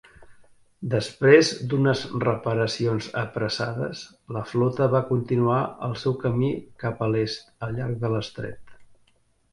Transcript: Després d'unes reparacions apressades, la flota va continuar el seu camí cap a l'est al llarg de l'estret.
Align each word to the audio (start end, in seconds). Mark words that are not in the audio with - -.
Després 0.93 1.51
d'unes 1.73 2.01
reparacions 2.23 3.09
apressades, 3.21 4.01
la 4.39 4.45
flota 4.53 4.89
va 4.95 5.03
continuar 5.13 5.61
el 5.89 5.95
seu 6.05 6.19
camí 6.27 6.53
cap 6.85 7.05
a 7.09 7.11
l'est 7.15 7.49
al 7.69 7.81
llarg 7.81 8.01
de 8.07 8.13
l'estret. 8.17 8.79